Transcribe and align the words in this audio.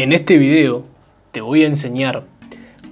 En 0.00 0.12
este 0.12 0.38
video 0.38 0.84
te 1.32 1.40
voy 1.40 1.64
a 1.64 1.66
enseñar 1.66 2.22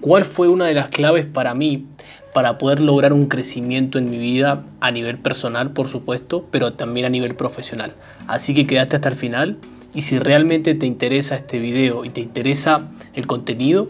cuál 0.00 0.24
fue 0.24 0.48
una 0.48 0.66
de 0.66 0.74
las 0.74 0.88
claves 0.88 1.25
para 1.25 1.54
mí 1.54 1.86
para 2.34 2.58
poder 2.58 2.80
lograr 2.80 3.12
un 3.12 3.26
crecimiento 3.26 3.98
en 3.98 4.10
mi 4.10 4.18
vida 4.18 4.64
a 4.81 4.91
nivel 4.91 5.17
personal, 5.17 5.71
por 5.71 5.87
supuesto, 5.87 6.49
pero 6.50 6.73
también 6.73 7.07
a 7.07 7.08
nivel 7.08 7.37
profesional. 7.37 7.92
Así 8.27 8.55
que 8.55 8.66
quédate 8.66 8.96
hasta 8.96 9.09
el 9.09 9.14
final 9.14 9.59
y 9.95 10.00
si 10.00 10.19
realmente 10.19 10.75
te 10.75 10.87
interesa 10.87 11.37
este 11.37 11.61
video 11.61 12.05
y 12.05 12.09
te 12.09 12.21
interesa 12.21 12.88
el 13.14 13.29
contenido, 13.29 13.88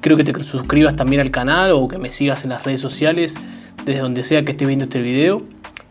creo 0.00 0.16
que 0.16 0.24
te 0.24 0.32
suscribas 0.42 0.96
también 0.96 1.20
al 1.20 1.30
canal 1.30 1.72
o 1.72 1.86
que 1.86 1.98
me 1.98 2.12
sigas 2.12 2.44
en 2.44 2.48
las 2.48 2.64
redes 2.64 2.80
sociales 2.80 3.34
desde 3.84 4.00
donde 4.00 4.24
sea 4.24 4.42
que 4.42 4.52
estés 4.52 4.68
viendo 4.68 4.84
este 4.84 5.02
video 5.02 5.42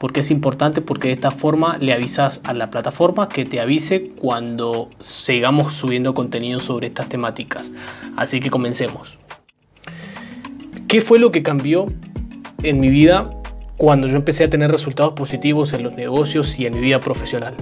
porque 0.04 0.20
es 0.20 0.32
importante 0.32 0.82
porque 0.82 1.08
de 1.08 1.14
esta 1.14 1.32
forma 1.32 1.78
le 1.78 1.94
avisas 1.94 2.42
a 2.44 2.54
la 2.54 2.70
plataforma 2.70 3.30
que 3.30 3.46
te 3.46 3.62
avise 3.62 4.04
cuando 4.20 4.90
sigamos 5.00 5.76
subiendo 5.76 6.14
contenido 6.14 6.60
sobre 6.60 6.88
estas 6.88 7.08
temáticas. 7.08 7.72
Así 8.18 8.42
que 8.42 8.50
comencemos. 8.50 9.18
¿Qué 10.90 11.00
fue 11.00 11.20
lo 11.20 11.32
que 11.32 11.42
cambió 11.42 11.86
en 12.64 12.82
mi 12.82 12.90
vida 12.90 13.30
cuando 13.78 14.08
yo 14.08 14.18
empecé 14.18 14.44
a 14.44 14.50
tener 14.50 14.70
resultados 14.70 15.14
positivos 15.14 15.72
en 15.72 15.84
los 15.84 15.94
negocios 15.94 16.60
y 16.60 16.66
en 16.66 16.74
mi 16.74 16.82
vida 16.82 17.00
profesional? 17.00 17.56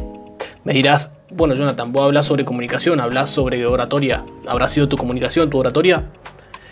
Me 0.63 0.73
dirás, 0.73 1.13
bueno 1.35 1.53
Jonathan, 1.53 1.91
vos 1.91 2.05
hablas 2.05 2.25
sobre 2.25 2.43
comunicación, 2.43 3.01
hablas 3.01 3.29
sobre 3.29 3.67
oratoria, 3.67 4.25
¿habrá 4.47 4.67
sido 4.67 4.89
tu 4.89 4.97
comunicación, 4.97 5.47
tu 5.51 5.59
oratoria? 5.59 6.09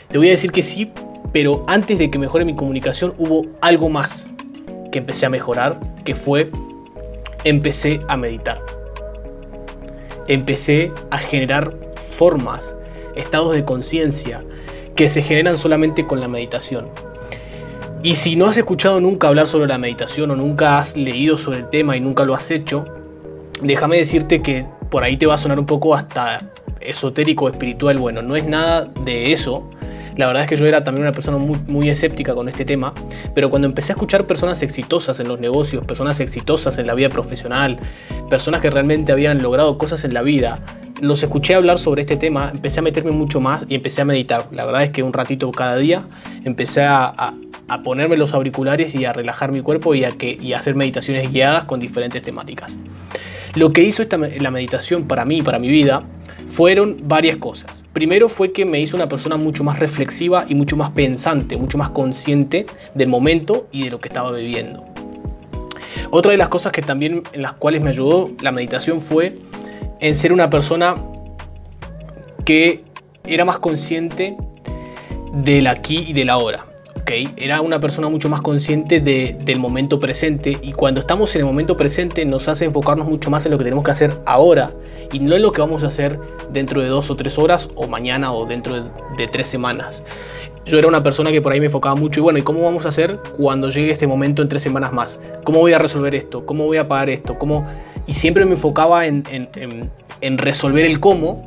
Te 0.07 0.17
voy 0.17 0.29
a 0.29 0.31
decir 0.31 0.51
que 0.51 0.63
sí, 0.63 0.91
pero 1.31 1.63
antes 1.67 1.99
de 1.99 2.09
que 2.09 2.17
mejore 2.17 2.43
mi 2.43 2.55
comunicación 2.55 3.13
hubo 3.19 3.43
algo 3.61 3.87
más 3.87 4.25
que 4.91 4.99
empecé 4.99 5.25
a 5.25 5.29
mejorar, 5.29 5.79
que 6.03 6.15
fue 6.15 6.51
empecé 7.43 7.99
a 8.07 8.17
meditar. 8.17 8.61
Empecé 10.27 10.91
a 11.09 11.17
generar 11.17 11.69
formas, 12.17 12.75
estados 13.15 13.55
de 13.55 13.65
conciencia 13.65 14.41
que 14.95 15.09
se 15.09 15.21
generan 15.21 15.55
solamente 15.55 16.05
con 16.05 16.19
la 16.19 16.27
meditación. 16.27 16.85
Y 18.03 18.15
si 18.15 18.35
no 18.35 18.47
has 18.47 18.57
escuchado 18.57 18.99
nunca 18.99 19.27
hablar 19.27 19.47
sobre 19.47 19.67
la 19.67 19.77
meditación 19.77 20.31
o 20.31 20.35
nunca 20.35 20.79
has 20.79 20.95
leído 20.95 21.37
sobre 21.37 21.59
el 21.59 21.69
tema 21.69 21.97
y 21.97 21.99
nunca 21.99 22.23
lo 22.23 22.33
has 22.33 22.49
hecho, 22.51 22.83
déjame 23.61 23.97
decirte 23.97 24.41
que 24.41 24.65
por 24.89 25.03
ahí 25.03 25.17
te 25.17 25.25
va 25.25 25.35
a 25.35 25.37
sonar 25.37 25.59
un 25.59 25.65
poco 25.65 25.93
hasta 25.93 26.37
esotérico, 26.79 27.49
espiritual. 27.49 27.97
Bueno, 27.97 28.21
no 28.21 28.35
es 28.35 28.47
nada 28.47 28.85
de 29.03 29.31
eso, 29.33 29.69
la 30.15 30.27
verdad 30.27 30.43
es 30.43 30.49
que 30.49 30.57
yo 30.57 30.65
era 30.65 30.83
también 30.83 31.03
una 31.03 31.13
persona 31.13 31.37
muy, 31.37 31.57
muy 31.67 31.89
escéptica 31.89 32.33
con 32.33 32.49
este 32.49 32.65
tema, 32.65 32.93
pero 33.33 33.49
cuando 33.49 33.67
empecé 33.67 33.93
a 33.93 33.95
escuchar 33.95 34.25
personas 34.25 34.61
exitosas 34.61 35.19
en 35.19 35.27
los 35.27 35.39
negocios, 35.39 35.85
personas 35.85 36.19
exitosas 36.19 36.77
en 36.77 36.87
la 36.87 36.93
vida 36.93 37.09
profesional, 37.09 37.79
personas 38.29 38.61
que 38.61 38.69
realmente 38.69 39.11
habían 39.11 39.41
logrado 39.41 39.77
cosas 39.77 40.03
en 40.03 40.13
la 40.13 40.21
vida, 40.21 40.59
los 41.01 41.23
escuché 41.23 41.55
hablar 41.55 41.79
sobre 41.79 42.01
este 42.01 42.17
tema, 42.17 42.51
empecé 42.53 42.79
a 42.79 42.83
meterme 42.83 43.11
mucho 43.11 43.39
más 43.39 43.65
y 43.69 43.75
empecé 43.75 44.01
a 44.01 44.05
meditar. 44.05 44.43
La 44.51 44.65
verdad 44.65 44.83
es 44.83 44.89
que 44.89 45.03
un 45.03 45.13
ratito 45.13 45.51
cada 45.51 45.77
día 45.77 46.03
empecé 46.43 46.83
a, 46.83 47.33
ponerme 47.83 48.17
los 48.17 48.33
auriculares 48.33 48.95
y 48.95 49.05
a 49.05 49.13
relajar 49.13 49.51
mi 49.51 49.61
cuerpo 49.61 49.93
y 49.93 50.03
a, 50.03 50.09
que, 50.09 50.37
y 50.41 50.53
a 50.53 50.59
hacer 50.59 50.75
meditaciones 50.75 51.31
guiadas 51.31 51.65
con 51.65 51.79
diferentes 51.79 52.21
temáticas. 52.23 52.75
Lo 53.55 53.71
que 53.71 53.83
hizo 53.83 54.01
esta, 54.01 54.17
la 54.17 54.51
meditación 54.51 55.07
para 55.07 55.23
mí, 55.23 55.41
para 55.41 55.59
mi 55.59 55.67
vida, 55.67 55.99
fueron 56.51 56.97
varias 57.03 57.37
cosas. 57.37 57.83
Primero 57.99 58.29
fue 58.29 58.53
que 58.53 58.63
me 58.63 58.79
hizo 58.79 58.95
una 58.95 59.09
persona 59.09 59.35
mucho 59.35 59.61
más 59.61 59.77
reflexiva 59.77 60.45
y 60.47 60.55
mucho 60.55 60.77
más 60.77 60.91
pensante, 60.91 61.57
mucho 61.57 61.77
más 61.77 61.89
consciente 61.89 62.65
del 62.95 63.09
momento 63.09 63.67
y 63.73 63.83
de 63.83 63.89
lo 63.89 63.99
que 63.99 64.07
estaba 64.07 64.31
viviendo. 64.31 64.85
Otra 66.09 66.31
de 66.31 66.37
las 66.37 66.47
cosas 66.47 66.71
que 66.71 66.81
también 66.81 67.23
en 67.33 67.41
las 67.41 67.55
cuales 67.55 67.83
me 67.83 67.89
ayudó 67.89 68.31
la 68.41 68.53
meditación 68.53 69.01
fue 69.01 69.35
en 69.99 70.15
ser 70.15 70.31
una 70.31 70.49
persona 70.49 70.95
que 72.45 72.85
era 73.25 73.43
más 73.43 73.59
consciente 73.59 74.37
del 75.33 75.67
aquí 75.67 76.05
y 76.07 76.13
del 76.13 76.29
ahora. 76.29 76.68
Era 77.09 77.61
una 77.61 77.79
persona 77.79 78.07
mucho 78.07 78.29
más 78.29 78.41
consciente 78.41 78.99
del 78.99 79.59
momento 79.59 79.97
presente 79.97 80.55
y 80.61 80.73
cuando 80.73 81.01
estamos 81.01 81.33
en 81.33 81.41
el 81.41 81.47
momento 81.47 81.75
presente 81.75 82.23
nos 82.23 82.47
hace 82.47 82.65
enfocarnos 82.65 83.07
mucho 83.07 83.31
más 83.31 83.45
en 83.45 83.51
lo 83.51 83.57
que 83.57 83.63
tenemos 83.63 83.83
que 83.83 83.91
hacer 83.91 84.11
ahora 84.27 84.71
y 85.11 85.19
no 85.19 85.35
en 85.35 85.41
lo 85.41 85.51
que 85.51 85.61
vamos 85.61 85.83
a 85.83 85.87
hacer 85.87 86.19
dentro 86.51 86.81
de 86.81 86.87
dos 86.87 87.09
o 87.09 87.15
tres 87.15 87.39
horas 87.39 87.67
o 87.75 87.87
mañana 87.87 88.31
o 88.31 88.45
dentro 88.45 88.83
de, 89.17 89.27
tres 89.27 89.47
semanas. 89.47 90.03
Yo 90.65 90.77
era 90.77 90.87
una 90.87 91.01
persona 91.01 91.31
que 91.31 91.41
por 91.41 91.51
ahí 91.51 91.59
me 91.59 91.65
enfocaba 91.65 91.95
mucho 91.95 92.19
y 92.19 92.23
bueno, 92.23 92.37
¿y 92.37 92.43
cómo 92.43 92.61
vamos 92.61 92.85
a 92.85 92.89
hacer 92.89 93.17
cuando 93.37 93.69
llegue 93.69 93.91
este 93.91 94.05
momento 94.05 94.43
en 94.43 94.49
tres 94.49 94.61
semanas 94.61 94.93
más? 94.93 95.19
¿Cómo 95.43 95.59
voy 95.59 95.73
a 95.73 95.79
resolver 95.79 96.13
esto? 96.13 96.45
¿Cómo 96.45 96.65
voy 96.65 96.77
a 96.77 96.87
pagar 96.87 97.09
esto? 97.09 97.39
¿Cómo? 97.39 97.67
Y 98.05 98.13
siempre 98.13 98.45
me 98.45 98.51
enfocaba 98.51 99.07
en, 99.07 99.23
en 100.21 100.37
resolver 100.37 100.85
el 100.85 100.99
cómo 100.99 101.41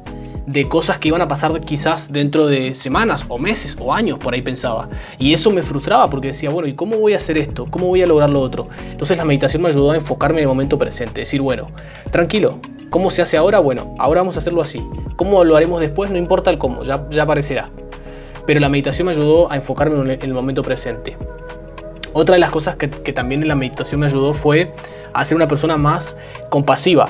de 0.46 0.68
cosas 0.68 0.98
que 0.98 1.08
iban 1.08 1.22
a 1.22 1.28
pasar 1.28 1.60
quizás 1.60 2.12
dentro 2.12 2.46
de 2.46 2.74
semanas 2.74 3.26
o 3.28 3.38
meses 3.38 3.76
o 3.78 3.92
años, 3.92 4.18
por 4.18 4.34
ahí 4.34 4.42
pensaba. 4.42 4.88
Y 5.18 5.32
eso 5.32 5.50
me 5.50 5.62
frustraba 5.62 6.08
porque 6.08 6.28
decía, 6.28 6.50
bueno, 6.50 6.68
¿y 6.68 6.74
cómo 6.74 6.98
voy 6.98 7.14
a 7.14 7.18
hacer 7.18 7.38
esto? 7.38 7.64
¿Cómo 7.70 7.86
voy 7.86 8.02
a 8.02 8.06
lograr 8.06 8.30
lo 8.30 8.40
otro? 8.40 8.66
Entonces 8.90 9.16
la 9.16 9.24
meditación 9.24 9.62
me 9.62 9.68
ayudó 9.68 9.92
a 9.92 9.96
enfocarme 9.96 10.38
en 10.38 10.44
el 10.44 10.48
momento 10.48 10.78
presente, 10.78 11.20
decir, 11.20 11.40
bueno, 11.40 11.64
tranquilo, 12.10 12.58
¿cómo 12.90 13.10
se 13.10 13.22
hace 13.22 13.36
ahora? 13.36 13.60
Bueno, 13.60 13.94
ahora 13.98 14.20
vamos 14.20 14.36
a 14.36 14.40
hacerlo 14.40 14.60
así. 14.60 14.80
¿Cómo 15.16 15.44
lo 15.44 15.56
haremos 15.56 15.80
después? 15.80 16.10
No 16.10 16.18
importa 16.18 16.50
el 16.50 16.58
cómo, 16.58 16.82
ya, 16.82 17.06
aparecerá. 17.22 17.66
Pero 18.46 18.58
la 18.58 18.68
meditación 18.68 19.06
me 19.06 19.12
ayudó 19.12 19.50
a 19.50 19.56
enfocarme 19.56 20.14
en 20.14 20.22
el 20.22 20.34
momento 20.34 20.62
presente. 20.62 21.16
Otra 22.14 22.34
de 22.34 22.40
las 22.40 22.50
cosas 22.50 22.76
que, 22.76 22.88
también 22.88 23.42
en 23.42 23.48
la 23.48 23.54
meditación 23.54 24.00
me 24.00 24.06
ayudó 24.06 24.34
fue 24.34 24.74
a 25.14 25.24
ser 25.24 25.36
una 25.36 25.48
persona 25.48 25.76
más 25.76 26.16
compasiva, 26.48 27.06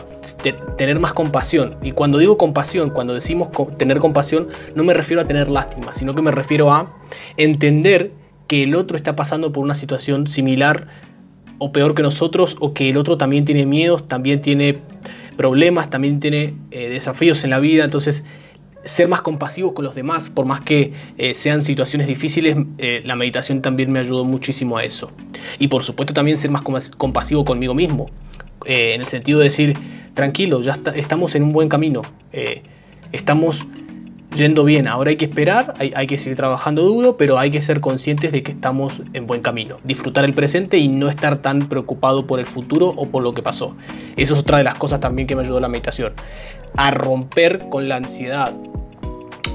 tener 0.77 0.99
más 0.99 1.13
compasión. 1.13 1.71
Y 1.83 1.93
cuando 1.93 2.19
digo 2.19 2.37
compasión, 2.37 2.91
cuando 2.91 3.15
decimos 3.15 3.49
tener 3.77 3.99
compasión, 3.99 4.49
no 4.75 4.85
me 4.85 4.95
refiero 4.95 5.23
a 5.23 5.27
tener 5.27 5.49
lástima, 5.49 5.95
sino 5.95 6.15
que 6.15 6.23
me 6.23 6.31
refiero 6.31 6.73
a 6.73 6.93
entender 7.37 8.13
que 8.47 8.65
el 8.65 8.75
otro 8.75 8.97
está 8.97 9.17
pasando 9.17 9.53
por 9.53 9.63
una 9.65 9.75
situación 9.75 10.27
similar 10.27 10.89
o 11.59 11.73
peor 11.73 11.95
que 11.95 12.03
nosotros, 12.03 12.57
o 12.61 12.75
que 12.75 12.91
el 12.91 12.97
otro 12.97 13.17
también 13.17 13.45
tiene 13.45 13.67
miedos, 13.67 14.09
también 14.09 14.43
tiene 14.43 14.79
problemas, 15.37 15.91
también 15.91 16.19
tiene 16.19 16.55
eh, 16.71 16.89
desafíos 16.89 17.45
en 17.45 17.51
la 17.51 17.61
vida. 17.61 17.85
Entonces, 17.85 18.25
ser 18.85 19.09
más 19.09 19.23
compasivo 19.23 19.75
con 19.75 19.85
los 19.85 19.95
demás, 19.95 20.29
por 20.29 20.47
más 20.47 20.65
que 20.65 20.93
eh, 21.19 21.35
sean 21.35 21.63
situaciones 21.63 22.07
difíciles, 22.07 22.57
eh, 22.79 23.03
la 23.05 23.17
meditación 23.17 23.63
también 23.63 23.93
me 23.93 24.01
ayudó 24.01 24.25
muchísimo 24.25 24.77
a 24.77 24.85
eso. 24.85 25.11
Y 25.59 25.69
por 25.69 25.83
supuesto 25.83 26.15
también 26.15 26.39
ser 26.39 26.51
más 26.51 26.63
compasivo 26.63 27.45
conmigo 27.45 27.75
mismo, 27.75 28.07
eh, 28.67 28.95
en 28.95 29.01
el 29.01 29.07
sentido 29.07 29.39
de 29.39 29.45
decir, 29.45 29.75
tranquilo, 30.15 30.63
ya 30.63 30.79
estamos 30.95 31.35
en 31.35 31.45
un 31.45 31.51
buen 31.51 31.69
camino, 31.69 32.03
estamos 33.13 33.67
yendo 34.37 34.65
bien, 34.65 34.89
ahora 34.89 35.11
hay 35.11 35.17
que 35.17 35.27
esperar, 35.27 35.75
hay, 35.79 35.91
hay, 35.95 36.07
que 36.07 36.17
seguir 36.17 36.37
trabajando 36.37 36.83
duro, 36.83 37.17
pero 37.17 37.39
hay 37.39 37.51
que 37.51 37.61
ser 37.61 37.81
conscientes 37.81 38.33
de 38.33 38.43
que 38.43 38.53
estamos 38.53 39.03
en 39.13 39.27
buen 39.27 39.43
camino, 39.43 39.77
disfrutar 39.85 40.25
el 40.25 40.33
presente 40.33 40.79
y 40.79 40.89
no 40.89 41.09
estar 41.09 41.39
tan 41.39 41.61
preocupado 41.61 42.27
por 42.27 42.41
el 42.41 42.47
futuro 42.47 42.89
o 42.89 43.09
por 43.09 43.23
lo 43.23 43.33
que 43.33 43.43
pasó. 43.43 43.77
Eso 44.17 44.35
es 44.35 44.41
otra 44.41 44.59
de 44.59 44.65
las 44.65 44.79
cosas 44.79 45.01
también 45.01 45.27
que 45.27 45.37
me 45.37 45.43
ayudó 45.43 45.61
la 45.61 45.69
meditación, 45.69 46.13
a 46.77 46.91
romper 46.91 47.69
con 47.69 47.89
la 47.89 47.97
ansiedad, 47.97 48.55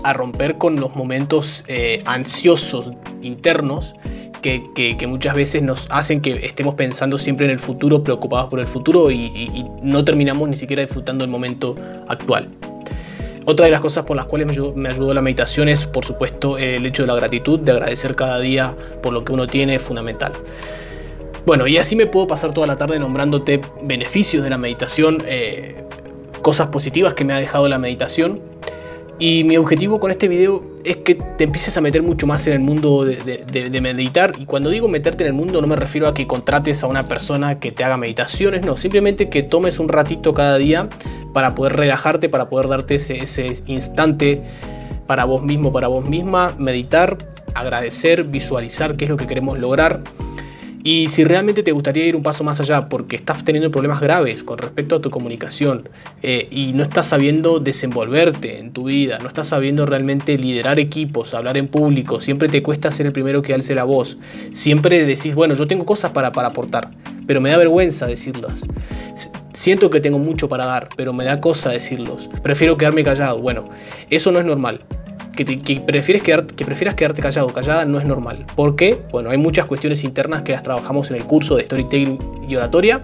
a 0.07 0.13
romper 0.13 0.57
con 0.57 0.77
los 0.77 0.95
momentos 0.95 1.65
eh, 1.67 2.01
ansiosos 2.05 2.91
internos 3.21 3.91
que, 4.41 5.05
muchas 5.05 5.35
veces 5.35 5.61
nos 5.61 5.85
hacen 5.89 6.21
que 6.21 6.45
estemos 6.45 6.75
pensando 6.75 7.17
siempre 7.17 7.45
en 7.45 7.51
el 7.51 7.59
futuro, 7.59 8.01
preocupados 8.03 8.49
por 8.49 8.61
el 8.61 8.65
futuro 8.65 9.11
y, 9.11 9.65
no 9.83 10.05
terminamos 10.05 10.47
ni 10.47 10.55
siquiera 10.55 10.81
disfrutando 10.81 11.25
el 11.25 11.29
momento 11.29 11.75
actual. 12.07 12.47
Otra 13.45 13.65
de 13.65 13.71
las 13.73 13.81
cosas 13.81 14.05
por 14.05 14.15
las 14.15 14.27
cuales 14.27 14.47
me 14.75 14.87
ayudó, 14.87 15.13
la 15.13 15.21
meditación 15.21 15.67
es, 15.67 15.85
por 15.85 16.05
supuesto, 16.05 16.57
el 16.57 16.85
hecho 16.85 17.03
de 17.03 17.07
la 17.07 17.15
gratitud, 17.15 17.59
de 17.59 17.73
agradecer 17.73 18.15
cada 18.15 18.39
día 18.39 18.77
por 19.03 19.11
lo 19.11 19.23
que 19.23 19.33
uno 19.33 19.45
tiene, 19.45 19.75
es 19.75 19.81
fundamental. 19.81 20.31
Bueno, 21.45 21.67
y 21.67 21.79
así 21.79 21.97
me 21.97 22.05
puedo 22.05 22.27
pasar 22.27 22.53
toda 22.53 22.65
la 22.67 22.77
tarde 22.77 22.97
nombrándote 22.97 23.59
beneficios 23.83 24.41
de 24.41 24.49
la 24.49 24.57
meditación, 24.57 25.17
eh, 25.25 25.83
cosas 26.41 26.67
positivas 26.67 27.13
que 27.13 27.25
me 27.25 27.33
ha 27.33 27.39
dejado 27.39 27.67
la 27.67 27.77
meditación. 27.77 28.39
Y 29.19 29.43
mi 29.43 29.57
objetivo 29.57 29.99
con 29.99 30.11
este 30.11 30.27
video 30.27 30.63
es 30.83 30.97
que 30.97 31.15
te 31.15 31.45
empieces 31.45 31.75
a 31.75 31.81
meter 31.81 32.03
mucho 32.03 32.27
más 32.27 32.45
en 32.45 32.53
el 32.53 32.59
mundo 32.59 33.03
de, 33.03 33.79
meditar. 33.81 34.33
Y 34.37 34.45
cuando 34.45 34.69
digo 34.69 34.87
meterte 34.87 35.23
en 35.23 35.29
el 35.29 35.33
mundo 35.33 35.59
no 35.59 35.67
me 35.67 35.75
refiero 35.75 36.07
a 36.07 36.13
que 36.13 36.27
contrates 36.27 36.83
a 36.83 36.87
una 36.87 37.03
persona 37.03 37.59
que 37.59 37.71
te 37.71 37.83
haga 37.83 37.97
meditaciones, 37.97 38.65
no, 38.65 38.77
simplemente 38.77 39.27
que 39.29 39.41
tomes 39.41 39.79
un 39.79 39.89
ratito 39.89 40.35
cada 40.35 40.57
día 40.57 40.87
para 41.33 41.55
poder 41.55 41.77
relajarte, 41.77 42.29
para 42.29 42.47
poder 42.47 42.67
darte 42.67 42.95
ese, 42.95 43.17
ese 43.17 43.61
instante 43.65 44.43
para 45.07 45.25
vos 45.25 45.41
mismo, 45.41 45.71
para 45.71 45.87
vos 45.87 46.07
misma, 46.07 46.47
meditar, 46.59 47.17
agradecer, 47.55 48.27
visualizar 48.27 48.97
qué 48.97 49.05
es 49.05 49.09
lo 49.09 49.17
que 49.17 49.25
queremos 49.25 49.57
lograr. 49.57 50.01
Y 50.87 51.07
si 51.07 51.25
realmente 51.25 51.63
te 51.63 51.73
gustaría 51.73 52.05
ir 52.05 52.15
un 52.15 52.21
paso 52.21 52.45
más 52.45 52.61
allá 52.61 52.79
porque 52.87 53.17
estás 53.17 53.43
teniendo 53.43 53.69
problemas 53.69 53.99
graves 53.99 54.41
con 54.41 54.57
respecto 54.57 54.95
a 54.95 55.01
tu 55.01 55.09
comunicación 55.09 55.89
eh, 56.23 56.47
y 56.49 56.71
no 56.71 56.83
estás 56.83 57.07
sabiendo 57.07 57.59
desenvolverte 57.59 58.57
en 58.57 58.71
tu 58.71 58.85
vida, 58.85 59.17
no 59.21 59.27
estás 59.27 59.49
sabiendo 59.49 59.85
realmente 59.85 60.37
liderar 60.37 60.79
equipos, 60.79 61.33
hablar 61.33 61.57
en 61.57 61.67
público, 61.67 62.21
siempre 62.21 62.47
te 62.47 62.63
cuesta 62.63 62.89
ser 62.89 63.05
el 63.05 63.11
primero 63.11 63.41
que 63.41 63.53
alce 63.53 63.75
la 63.75 63.83
voz, 63.83 64.17
siempre 64.53 65.05
decís, 65.05 65.35
bueno, 65.35 65.55
yo 65.55 65.67
tengo 65.67 65.85
cosas 65.85 66.13
para, 66.13 66.31
para 66.31 66.47
aportar, 66.47 66.89
pero 67.27 67.41
me 67.41 67.51
da 67.51 67.57
vergüenza 67.57 68.05
decirlas. 68.07 68.63
Siento 69.53 69.89
que 69.89 69.99
tengo 69.99 70.19
mucho 70.19 70.47
para 70.47 70.67
dar, 70.67 70.87
pero 70.95 71.11
me 71.11 71.25
da 71.25 71.41
cosa 71.41 71.71
decirlos. 71.71 72.29
Prefiero 72.41 72.77
quedarme 72.77 73.03
callado. 73.03 73.39
Bueno, 73.39 73.65
eso 74.09 74.31
no 74.31 74.39
es 74.39 74.45
normal. 74.45 74.79
Que, 75.45 75.81
prefieres 75.85 76.23
quedar, 76.23 76.45
que 76.47 76.65
prefieras 76.65 76.95
quedarte 76.95 77.21
callado 77.21 77.47
o 77.47 77.53
callada 77.53 77.85
no 77.85 77.99
es 77.99 78.07
normal. 78.07 78.45
¿Por 78.55 78.75
qué? 78.75 78.97
Bueno, 79.11 79.29
hay 79.29 79.37
muchas 79.37 79.67
cuestiones 79.67 80.03
internas 80.03 80.41
que 80.41 80.51
las 80.51 80.63
trabajamos 80.63 81.09
en 81.11 81.17
el 81.17 81.23
curso 81.23 81.55
de 81.55 81.65
Storytelling 81.65 82.17
y 82.49 82.55
Oratoria 82.55 83.01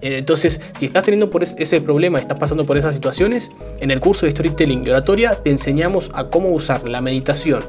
eh, 0.00 0.18
entonces, 0.18 0.60
si 0.78 0.86
estás 0.86 1.04
teniendo 1.04 1.28
por 1.30 1.42
ese 1.42 1.80
problema, 1.80 2.18
estás 2.18 2.38
pasando 2.38 2.64
por 2.64 2.78
esas 2.78 2.94
situaciones, 2.94 3.50
en 3.80 3.90
el 3.90 4.00
curso 4.00 4.26
de 4.26 4.32
Storytelling 4.32 4.86
y 4.86 4.90
Oratoria 4.90 5.30
te 5.30 5.50
enseñamos 5.50 6.10
a 6.14 6.28
cómo 6.28 6.50
usar 6.50 6.88
la 6.88 7.00
meditación 7.00 7.60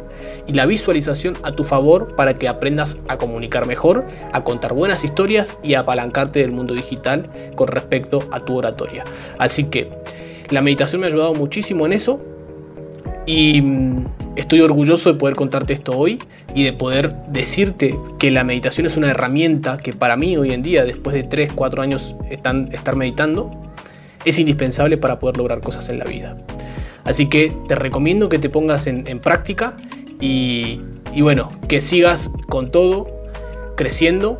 y 0.46 0.54
la 0.54 0.66
visualización 0.66 1.34
a 1.44 1.52
tu 1.52 1.64
favor 1.64 2.16
para 2.16 2.36
que 2.36 2.48
aprendas 2.48 2.98
a 3.08 3.18
comunicar 3.18 3.68
mejor, 3.68 4.06
a 4.32 4.44
contar 4.44 4.74
buenas 4.74 5.04
historias 5.04 5.60
y 5.64 5.74
a 5.74 5.82
apalancarte 5.82 6.40
del 6.40 6.52
mundo 6.52 6.74
digital 6.74 7.24
con 7.56 7.68
respecto 7.68 8.20
a 8.32 8.40
tu 8.40 8.58
oratoria. 8.58 9.04
Así 9.40 9.66
que 9.66 9.90
la 10.50 10.62
meditación 10.62 11.02
me 11.02 11.08
ha 11.08 11.10
ayudado 11.10 11.34
muchísimo 11.34 11.86
en 11.86 11.94
eso 11.94 12.20
y 13.30 13.62
mm, 13.62 14.06
estoy 14.38 14.62
orgulloso 14.62 15.14
de 15.14 15.20
poder 15.20 15.36
contarte 15.36 15.74
esto 15.74 15.92
hoy 15.92 16.18
y 16.56 16.64
de 16.64 16.74
poder 16.74 17.14
decirte 17.28 17.96
que 18.18 18.32
la 18.32 18.44
meditación 18.44 18.88
es 18.88 18.98
una 18.98 19.12
herramienta 19.12 19.78
que 19.78 19.94
para 19.94 20.18
mí 20.18 20.36
hoy 20.36 20.52
en 20.52 20.64
día, 20.64 20.84
después 20.84 21.14
de 21.14 21.22
3, 21.22 21.54
4 21.54 21.82
años 21.84 22.16
estar 22.32 22.96
meditando, 22.96 23.52
es 24.26 24.40
indispensable 24.40 24.98
para 24.98 25.20
poder 25.20 25.38
lograr 25.38 25.62
cosas 25.62 25.90
en 25.90 26.00
la 26.00 26.06
vida. 26.06 26.36
Así 27.04 27.30
que 27.30 27.54
te 27.68 27.76
recomiendo 27.76 28.30
que 28.30 28.40
te 28.40 28.50
pongas 28.50 28.88
en, 28.88 29.20
práctica 29.20 29.78
y, 30.20 30.80
y 31.14 31.22
bueno, 31.22 31.50
que 31.68 31.82
sigas 31.82 32.32
con 32.48 32.68
todo, 32.68 33.06
creciendo, 33.78 34.38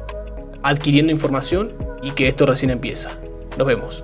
adquiriendo 0.64 1.12
información 1.12 1.68
y 2.02 2.10
que 2.12 2.28
esto 2.28 2.48
recién 2.48 2.72
empieza. 2.72 3.10
Nos 3.56 3.68
vemos. 3.68 4.04